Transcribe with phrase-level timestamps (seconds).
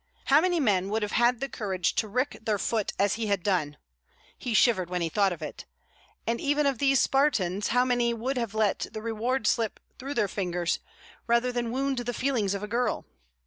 [0.25, 3.43] How many men would have had the courage to wrick their foot as he had
[3.43, 3.77] done?
[4.35, 5.67] (He shivered when he thought of it.)
[6.25, 10.27] And even of these Spartans how many would have let the reward slip through their
[10.27, 10.79] fingers
[11.27, 13.05] rather than wound the feelings of a girl?